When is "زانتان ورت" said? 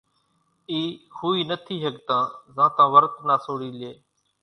2.55-3.13